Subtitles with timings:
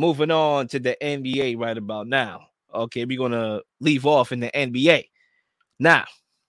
[0.00, 2.46] moving on to the NBA right about now.
[2.74, 5.04] Okay, we're gonna leave off in the NBA.
[5.78, 6.04] Now,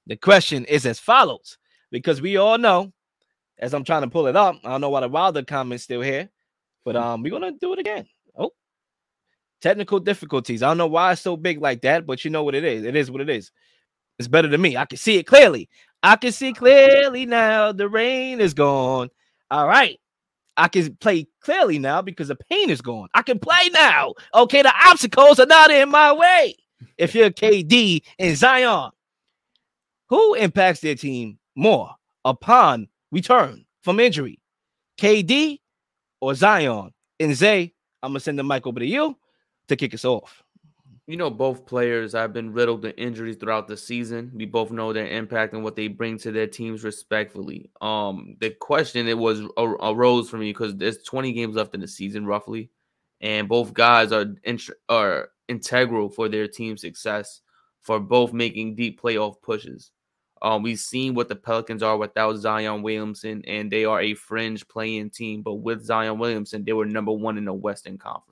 [0.08, 1.58] the question is as follows
[1.92, 2.94] because we all know,
[3.60, 6.02] as I'm trying to pull it up, I don't know why the Wilder comment's still
[6.02, 6.30] here,
[6.86, 8.08] but um, we're gonna do it again.
[8.38, 8.52] Oh,
[9.62, 10.64] technical difficulties.
[10.64, 12.86] I don't know why it's so big like that, but you know what it is.
[12.86, 13.52] It is what it is.
[14.18, 14.78] It's better than me.
[14.78, 15.68] I can see it clearly.
[16.04, 17.72] I can see clearly now.
[17.72, 19.10] The rain is gone.
[19.50, 20.00] All right.
[20.58, 23.08] I can play clearly now because the pain is gone.
[23.14, 24.14] I can play now.
[24.34, 26.56] Okay, the obstacles are not in my way.
[26.98, 28.92] If you're KD and Zion,
[30.10, 31.96] who impacts their team more
[32.26, 34.40] upon return from injury?
[35.00, 35.60] KD
[36.20, 36.92] or Zion?
[37.20, 37.74] And Zay,
[38.04, 39.16] I'm gonna send the mic over to you
[39.68, 40.44] to kick us off
[41.08, 44.32] you know, both players have been riddled with injuries throughout the season.
[44.34, 47.70] We both know their impact and what they bring to their teams respectfully.
[47.82, 51.88] Um, the question it was arose for me because there's 20 games left in the
[51.88, 52.70] season roughly,
[53.20, 54.28] and both guys are
[54.90, 57.42] are integral for their team success
[57.82, 59.92] for both making deep playoff pushes.
[60.44, 64.68] Um, we've seen what the Pelicans are without Zion Williamson, and they are a fringe
[64.68, 65.44] play-in team.
[65.44, 68.31] But with Zion Williamson, they were number one in the Western Conference.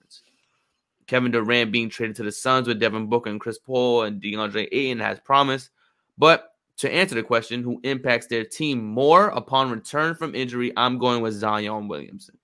[1.10, 4.68] Kevin Durant being traded to the Suns with Devin Booker and Chris Paul and DeAndre
[4.72, 5.72] Ayton has promised.
[6.20, 11.00] But to answer the question, who impacts their team more upon return from injury, I'm
[11.00, 12.38] going with Zion Williamson.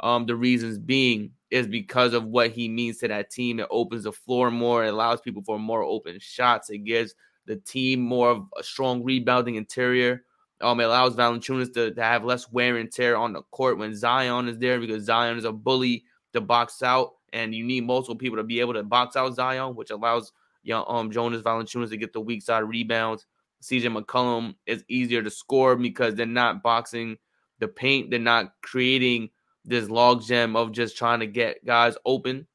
[0.00, 3.60] Um, the reasons being is because of what he means to that team.
[3.60, 7.14] It opens the floor more, it allows people for more open shots, it gives
[7.46, 10.24] the team more of a strong rebounding interior.
[10.60, 13.94] Um, it allows Valanciunas to, to have less wear and tear on the court when
[13.94, 18.16] Zion is there because Zion is a bully to box out and you need multiple
[18.16, 21.90] people to be able to box out Zion, which allows you know, um Jonas Valanciunas
[21.90, 23.26] to get the weak side rebounds.
[23.62, 27.16] CJ McCollum is easier to score because they're not boxing
[27.58, 29.30] the paint, they're not creating
[29.64, 32.46] this logjam of just trying to get guys open.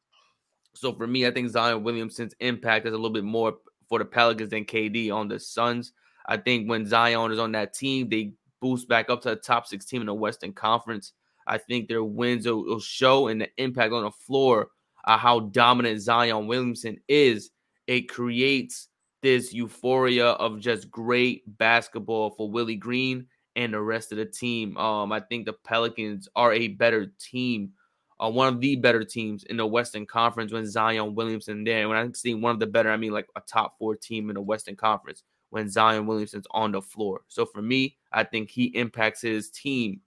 [0.74, 3.56] So for me, I think Zion Williamson's impact is a little bit more
[3.88, 5.94] for the Pelicans than KD on the Suns.
[6.26, 9.68] I think when Zion is on that team, they boost back up to the top
[9.68, 11.14] six team in the Western Conference.
[11.48, 14.70] I think their wins will, will show and the impact on the floor
[15.06, 17.52] uh, how dominant Zion Williamson is.
[17.88, 18.88] It creates
[19.22, 24.78] this euphoria of just great basketball for Willie Green and the rest of the team.
[24.78, 27.72] Um, I think the Pelicans are a better team,
[28.20, 31.82] uh, one of the better teams in the Western Conference when Zion Williamson there.
[31.82, 34.30] And when I say one of the better, I mean like a top four team
[34.30, 37.22] in the Western Conference when Zion Williamson's on the floor.
[37.28, 40.02] So for me, I think he impacts his team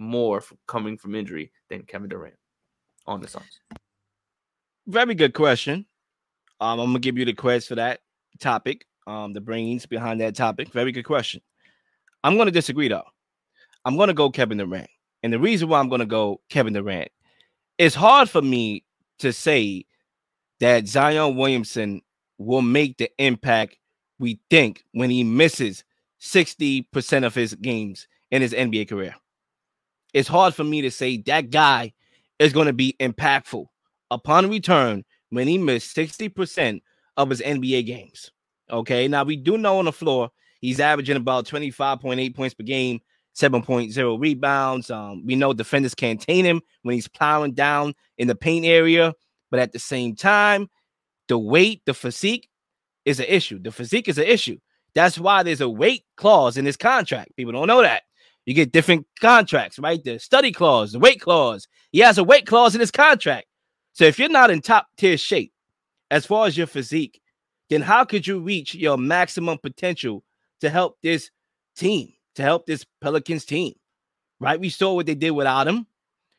[0.00, 2.34] more coming from injury than Kevin Durant
[3.06, 3.60] on the Suns?
[4.86, 5.86] Very good question.
[6.60, 8.00] Um, I'm gonna give you the quiz for that
[8.40, 8.86] topic.
[9.06, 10.72] Um, the brains behind that topic.
[10.72, 11.40] Very good question.
[12.24, 13.04] I'm gonna disagree though.
[13.84, 14.90] I'm gonna go Kevin Durant,
[15.22, 17.10] and the reason why I'm gonna go Kevin Durant,
[17.78, 18.84] it's hard for me
[19.18, 19.84] to say
[20.60, 22.02] that Zion Williamson
[22.38, 23.76] will make the impact
[24.18, 25.84] we think when he misses
[26.20, 29.14] 60% of his games in his NBA career
[30.12, 31.92] it's hard for me to say that guy
[32.38, 33.66] is going to be impactful
[34.10, 36.80] upon return when he missed 60%
[37.16, 38.32] of his NBA games.
[38.70, 39.08] Okay.
[39.08, 43.00] Now we do know on the floor he's averaging about 25.8 points per game,
[43.36, 44.90] 7.0 rebounds.
[44.90, 49.14] Um, we know defenders can't tame him when he's plowing down in the paint area,
[49.50, 50.68] but at the same time,
[51.28, 52.48] the weight, the physique
[53.04, 53.58] is an issue.
[53.60, 54.58] The physique is an issue.
[54.94, 57.36] That's why there's a weight clause in his contract.
[57.36, 58.02] People don't know that.
[58.50, 60.02] You get different contracts, right?
[60.02, 61.68] The study clause, the weight clause.
[61.92, 63.46] He has a weight clause in his contract.
[63.92, 65.52] So if you're not in top tier shape
[66.10, 67.22] as far as your physique,
[67.68, 70.24] then how could you reach your maximum potential
[70.62, 71.30] to help this
[71.76, 73.74] team, to help this Pelicans team?
[74.40, 74.58] Right?
[74.58, 75.86] We saw what they did without him.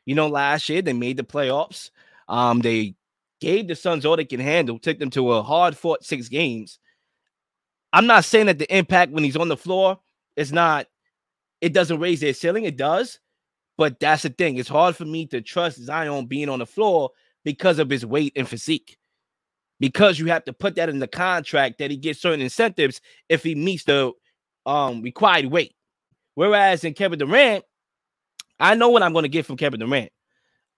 [0.04, 1.88] You know, last year they made the playoffs.
[2.28, 2.94] Um, they
[3.40, 6.78] gave the Suns all they can handle, took them to a hard fought six games.
[7.90, 9.98] I'm not saying that the impact when he's on the floor
[10.36, 10.88] is not
[11.62, 12.64] it doesn't raise their ceiling.
[12.64, 13.20] It does.
[13.78, 14.58] But that's the thing.
[14.58, 17.10] It's hard for me to trust Zion being on the floor
[17.44, 18.98] because of his weight and physique.
[19.80, 23.42] Because you have to put that in the contract that he gets certain incentives if
[23.42, 24.12] he meets the
[24.66, 25.74] um required weight.
[26.34, 27.64] Whereas in Kevin Durant,
[28.60, 30.12] I know what I'm going to get from Kevin Durant.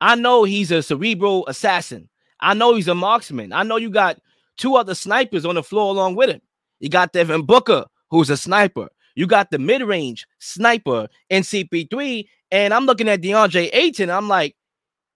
[0.01, 2.09] I know he's a cerebral assassin.
[2.41, 3.53] I know he's a marksman.
[3.53, 4.21] I know you got
[4.57, 6.41] two other snipers on the floor along with him.
[6.81, 8.89] You got Devin Booker, who's a sniper.
[9.15, 14.11] You got the mid range sniper in CP3, and I'm looking at DeAndre Ayton.
[14.11, 14.57] I'm like,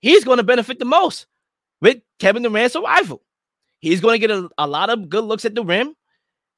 [0.01, 1.27] he's going to benefit the most
[1.81, 3.23] with Kevin Durant's arrival.
[3.81, 5.95] He's going to get a, a lot of good looks at the rim.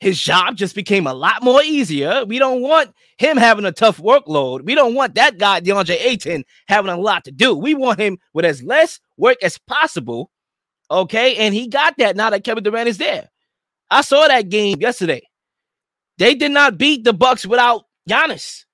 [0.01, 2.25] His job just became a lot more easier.
[2.25, 4.65] We don't want him having a tough workload.
[4.65, 7.55] We don't want that guy, DeAndre Ayton, having a lot to do.
[7.55, 10.31] We want him with as less work as possible.
[10.91, 13.29] Okay, and he got that now that Kevin Durant is there.
[13.91, 15.23] I saw that game yesterday.
[16.20, 18.67] They did not beat the Bucks without Giannis.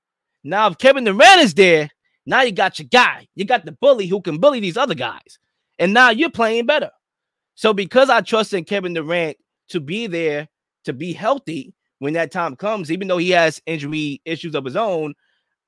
[0.42, 1.88] Now, if Kevin Durant is there,
[2.26, 3.28] now you got your guy.
[3.36, 5.38] You got the bully who can bully these other guys.
[5.78, 6.90] And now you're playing better.
[7.54, 9.36] So because I trust in Kevin Durant
[9.68, 10.48] to be there,
[10.86, 14.74] to be healthy when that time comes, even though he has injury issues of his
[14.74, 15.14] own,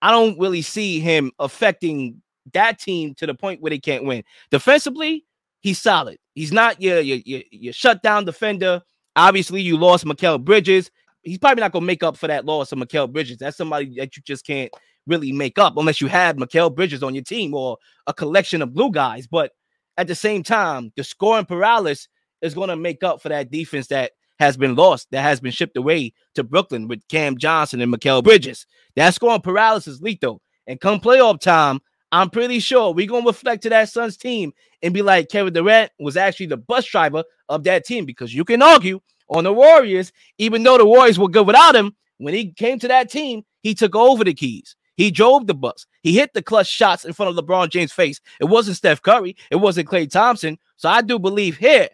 [0.03, 2.21] I don't really see him affecting
[2.55, 4.25] that team to the point where they can't win.
[4.51, 5.27] Defensively,
[5.61, 6.19] he's solid.
[6.35, 8.83] He's not your your, your, your shutdown defender.
[9.15, 10.91] Obviously, you lost Mikal Bridges.
[11.29, 13.39] He's probably not to make up for that loss of Mikal Bridges.
[13.39, 14.73] That's somebody that you just can't
[15.07, 18.75] really make up unless you had Mikal Bridges on your team or a collection of
[18.75, 19.27] blue guys.
[19.27, 19.53] But
[19.97, 22.09] at the same time, the scoring paralysis
[22.43, 25.77] is to make up for that defense that has been lost, that has been shipped
[25.77, 28.67] away to Brooklyn with Cam Johnson and Mikal Bridges.
[28.97, 30.41] That scoring paralysis is lethal.
[30.67, 31.81] And come playoff time,
[32.13, 34.53] I'm pretty sure we're to reflect to that Suns team
[34.83, 38.45] and be like, Kevin Durant was actually the bus driver of that team because you
[38.45, 42.53] can argue on the Warriors, even though the Warriors were good without him, when he
[42.53, 44.75] came to that team, he took over the keys.
[44.97, 45.87] He drove the bus.
[46.03, 48.21] He hit the clutch shots in front of LeBron James' face.
[48.41, 49.37] It wasn't Steph Curry.
[49.51, 50.59] It wasn't Klay Thompson.
[50.77, 51.89] So I do believe here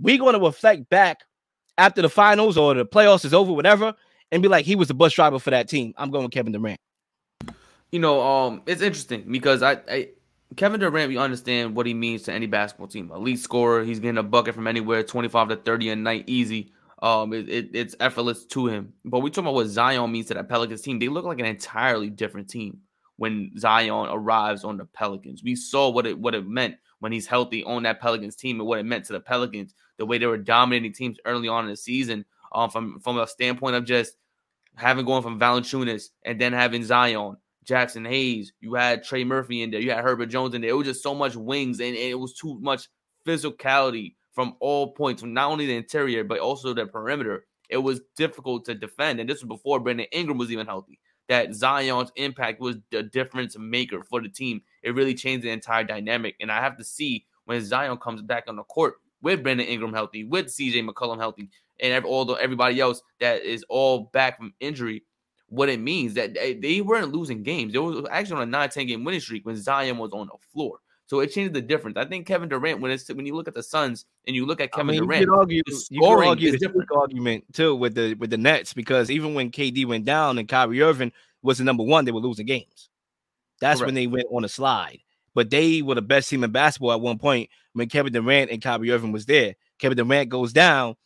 [0.00, 1.22] we're going to reflect back
[1.78, 3.94] after the finals or the playoffs is over, whatever,
[4.30, 5.92] and be like, he was the bus driver for that team.
[5.96, 6.80] I'm going with Kevin Durant.
[7.90, 10.08] You know, um, it's interesting because I, I
[10.54, 13.10] Kevin Durant, we understand what he means to any basketball team.
[13.12, 16.72] Elite scorer, he's getting a bucket from anywhere, 25 to 30 a night, easy.
[17.02, 18.92] Um, it, it, it's effortless to him.
[19.04, 20.98] But we talk about what Zion means to that Pelicans team.
[20.98, 22.78] They look like an entirely different team
[23.16, 25.42] when Zion arrives on the Pelicans.
[25.42, 28.68] We saw what it what it meant when he's healthy on that Pelicans team and
[28.68, 31.70] what it meant to the Pelicans, the way they were dominating teams early on in
[31.70, 32.24] the season.
[32.52, 34.16] Um, from from a standpoint of just
[34.76, 37.36] having going from Valanciunas and then having Zion,
[37.68, 40.70] Jaxson Hayes, you had Trey Murphy in there, you had Herbert Jones in there.
[40.70, 42.88] It was just so much wings and, and it was too much
[43.26, 47.46] physicality from all points, from not only the interior but also the perimeter.
[47.68, 51.00] It was difficult to defend, and this was before Brandon Ingram was even healthy.
[51.28, 54.60] That Zion's impact was the difference maker for the team.
[54.84, 58.44] It really changed the entire dynamic, and I have to see when Zion comes back
[58.46, 62.78] on the court with Brandon Ingram healthy, with CJ McCollum healthy, and all the everybody
[62.78, 65.02] else that is all back from injury,
[65.48, 67.72] what it means that eh, they weren't losing games.
[67.72, 70.78] They were actually on a 9-10 game winning streak when Zion was on the floor.
[71.08, 71.96] So it changes the difference.
[71.96, 74.60] I think Kevin Durant, when it's when you look at the Suns and you look
[74.60, 77.76] at Kevin I mean, Durant, you could argue, you could argue the different argument too
[77.76, 81.12] with the with the Nets because even when KD went down and Kyrie Irving
[81.42, 82.90] was the number one, they were losing games.
[83.60, 83.86] That's Correct.
[83.86, 84.98] when they went on a slide.
[85.32, 88.60] But they were the best team in basketball at one point when Kevin Durant and
[88.60, 89.54] Kyrie Irving was there.
[89.78, 90.96] Kevin Durant goes down,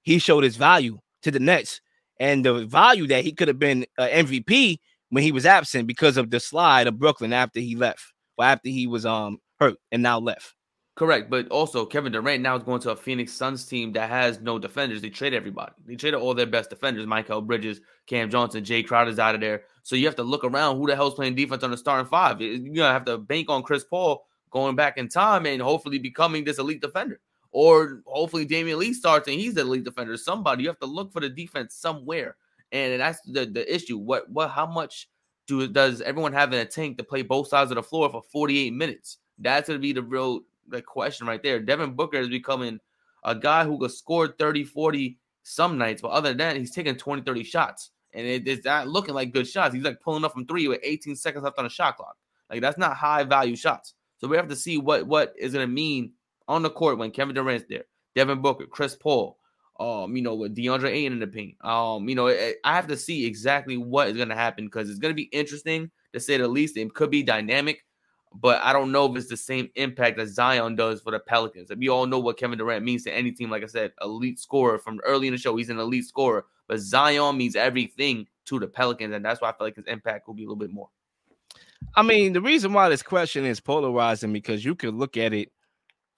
[0.00, 1.82] he showed his value to the Nets
[2.22, 4.78] and the value that he could have been an MVP
[5.10, 8.00] when he was absent because of the slide of Brooklyn after he left
[8.38, 10.54] or after he was um hurt and now left.
[10.94, 14.40] Correct, but also Kevin Durant now is going to a Phoenix Suns team that has
[14.40, 15.02] no defenders.
[15.02, 15.72] They trade everybody.
[15.84, 19.62] They traded all their best defenders: Mikal Bridges, Cam Johnson, Jae Crowder's out of there.
[19.82, 20.76] So you have to look around.
[20.76, 22.40] Who the hell's playing defense on the starting five?
[22.40, 26.44] You're gonna have to bank on Chris Paul going back in time and hopefully becoming
[26.44, 27.18] this elite defender.
[27.52, 30.16] Or hopefully Damion Lee starts and he's the lead defender.
[30.16, 32.36] Somebody you have to look for the defense somewhere,
[32.72, 33.98] and that's the the issue.
[33.98, 35.08] What what how much
[35.46, 38.22] do does everyone have in a tank to play both sides of the floor for
[38.22, 39.18] 48 minutes?
[39.38, 41.60] That's to be the real the question right there.
[41.60, 42.80] Devin Booker is becoming
[43.24, 46.96] a guy who could score 30, 40 some nights, but other than that, he's taking
[46.96, 47.90] 20, 30 shots.
[48.14, 49.74] And it, it's not looking like good shots.
[49.74, 52.16] He's like pulling up from three with 18 seconds left on the shot clock.
[52.50, 53.94] Like that's not high value shots.
[54.18, 56.12] So we have to see what what is to mean
[56.48, 57.84] on the court when Kevin Durant's there,
[58.14, 59.38] Devin Booker, Chris Paul,
[59.80, 61.56] um, you know, with DeAndre Ayton in the paint.
[61.64, 64.98] Um, you know, I have to see exactly what is going to happen because it's
[64.98, 66.76] going to be interesting to say the least.
[66.76, 67.84] It could be dynamic
[68.40, 71.70] but I don't know if it's the same impact that Zion does for the Pelicans.
[71.70, 73.50] And we all know what Kevin Durant means to any team.
[73.50, 75.56] Like I said, elite scorer from early in the show.
[75.56, 79.52] He's an elite scorer, but Zion means everything to the Pelicans, and that's why I
[79.52, 80.88] feel like his impact will be a little bit more.
[81.94, 85.52] I mean, the reason why this question is polarizing because you could look at it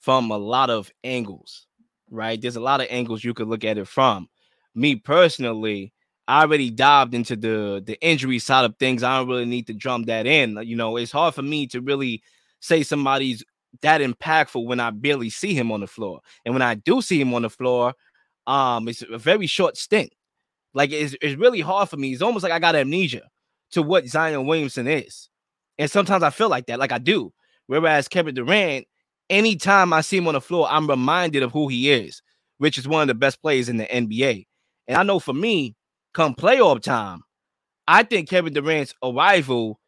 [0.05, 1.67] from a lot of angles,
[2.11, 2.39] right?
[2.39, 4.29] There's a lot of angles you could look at it from.
[4.75, 5.95] Me personally,
[6.29, 9.03] I already dived into the the injury side of things.
[9.03, 10.59] I don't really need to drum that in.
[10.63, 12.23] You know, it's hard for me to really
[12.61, 13.43] say somebody's
[13.81, 16.21] that impactful when I barely see him on the floor.
[16.45, 17.95] And when I do see him on the floor,
[18.47, 20.13] um, it's a very short stint.
[20.75, 22.13] Like it's, it's really hard for me.
[22.13, 23.23] It's almost like I got amnesia
[23.71, 25.31] to what Zion Williamson is.
[25.79, 27.33] And sometimes I feel like that, like I do.
[27.67, 28.87] Whereas Kevin Durant,
[29.31, 32.23] anytime I see him on the floor, I'm reminded of who he is,
[32.59, 34.47] which is one of the best players in the NBA.
[34.87, 35.75] And I know for me,
[36.13, 37.23] come playoff time,
[37.87, 39.81] I think Kevin Durant's arrival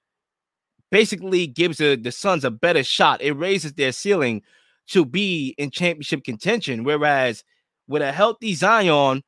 [0.90, 3.23] basically gives the, the Suns a better shot.
[3.23, 4.43] It raises their ceiling
[4.88, 6.85] to be in championship contention.
[6.85, 7.43] Whereas
[7.88, 9.23] with a healthy Zion,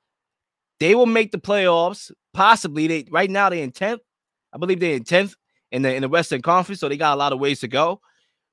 [0.81, 2.11] they will make the playoffs.
[2.35, 4.00] Possibly, they right now they're in tenth.
[4.53, 5.35] I believe they're in tenth
[5.73, 8.00] in the in the Western Conference, so they got a lot of ways to go.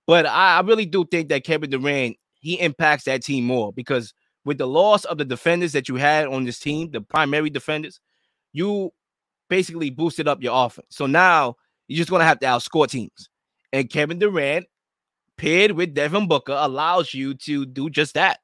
[0.08, 4.14] But I, I really do think that Kevin Durant he impacts that team more because
[4.46, 8.00] with the loss of the defenders that you had on this team, the primary defenders,
[8.54, 8.92] you
[9.50, 10.88] basically boosted up your offense.
[10.92, 11.56] So now
[11.88, 13.30] you're just to have to outscore teams.
[13.74, 14.68] And Kevin Durant,
[15.38, 18.40] paired with Devin Booker, allows you to do just that.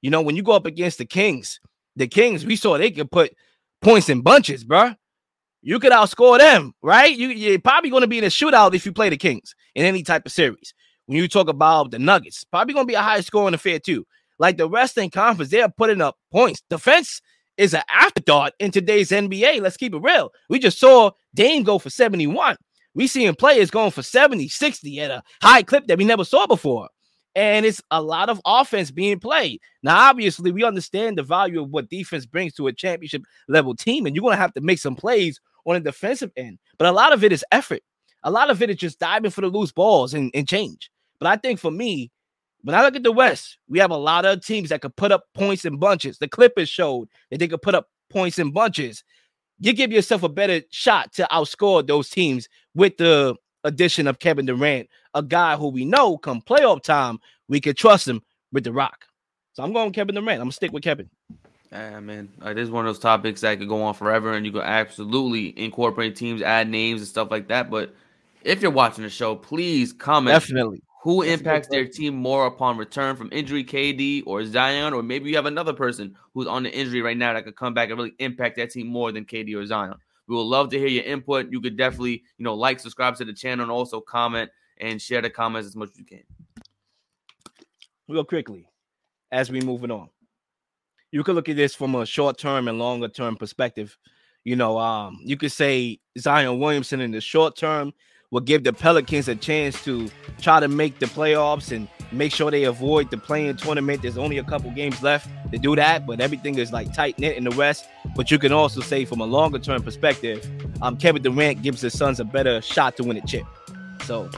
[0.00, 1.60] You know, when you go up against the Kings,
[1.94, 3.34] the Kings, we saw they could put
[3.80, 4.94] points in bunches, bro.
[5.60, 7.16] You could outscore them, right?
[7.16, 9.84] You, you're probably going to be in a shootout if you play the Kings in
[9.84, 10.74] any type of series.
[11.06, 14.06] When you talk about the Nuggets, probably going to be a high scoring affair too.
[14.38, 16.62] Like the Western Conference, they are putting up points.
[16.70, 17.20] Defense
[17.56, 19.60] is an afterthought in today's NBA.
[19.60, 20.32] Let's keep it real.
[20.48, 22.56] We just saw Dame go for 71.
[22.94, 26.46] We seeing players going for 70, 60 at a high clip that we never saw
[26.46, 26.88] before.
[27.34, 29.60] And it's a lot of offense being played.
[29.82, 34.04] Now, obviously, we understand the value of what defense brings to a championship level team,
[34.04, 36.58] and you're going to have to make some plays on the defensive end.
[36.76, 37.80] But a lot of it is effort.
[38.24, 40.90] A lot of it is just diving for the loose balls and, and change.
[41.18, 42.10] But I think for me,
[42.62, 45.12] when I look at the West, we have a lot of teams that could put
[45.12, 46.18] up points in bunches.
[46.18, 49.02] The Clippers showed that they could put up points in bunches
[49.62, 54.44] you give yourself a better shot to outscore those teams with the addition of Kevin
[54.44, 58.72] Durant, a guy who we know come playoff time, we can trust him with the
[58.72, 59.06] rock.
[59.52, 60.40] So I'm going Kevin Durant.
[60.40, 61.08] I'm gonna stick with Kevin.
[61.70, 62.28] Yeah, man.
[62.42, 65.56] This is one of those topics that could go on forever, and you can absolutely
[65.56, 67.70] incorporate teams, add names and stuff like that.
[67.70, 67.94] But
[68.44, 72.76] if you're watching the show, please comment definitely who That's impacts their team more upon
[72.76, 76.72] return from injury, KD or Zion, or maybe you have another person who's on the
[76.72, 79.56] injury right now that could come back and really impact that team more than KD
[79.56, 79.94] or Zion.
[80.28, 81.50] We would love to hear your input.
[81.50, 85.20] You could definitely, you know, like, subscribe to the channel, and also comment and share
[85.20, 86.22] the comments as much as you can.
[88.08, 88.68] Real quickly,
[89.32, 90.08] as we moving on,
[91.10, 93.98] you could look at this from a short term and longer term perspective.
[94.44, 97.92] You know, um, you could say Zion Williamson in the short term
[98.32, 100.08] will give the Pelicans a chance to
[100.40, 104.02] try to make the playoffs and make sure they avoid the play-in tournament.
[104.02, 107.36] There's only a couple games left to do that, but everything is like tight knit
[107.36, 107.86] in the West.
[108.16, 111.90] But you can also say from a longer term perspective, um, Kevin Durant gives the
[111.90, 113.44] Suns a better shot to win a chip.
[114.04, 114.30] So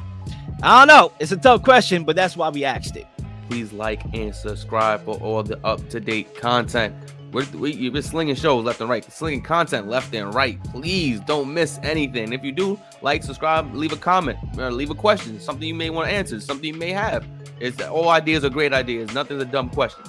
[0.63, 1.13] I don't know.
[1.21, 3.07] It's a tough question, but that's why we asked it.
[3.49, 6.95] Please like and subscribe for all the up to date content.
[7.35, 10.63] We're, we, you've been slinging shows left and right, slinging content left and right.
[10.71, 12.33] Please don't miss anything.
[12.33, 15.91] If you do, like, subscribe, leave a comment, or leave a question, something you may
[15.91, 17.27] want to answer, something you may have.
[17.59, 19.13] It's all ideas are great ideas.
[19.13, 20.05] Nothing's a dumb question.